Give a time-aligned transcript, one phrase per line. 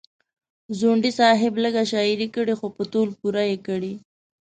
[0.79, 3.93] ځونډي صاحب لیږه شاعري کړې خو په تول پوره یې کړې.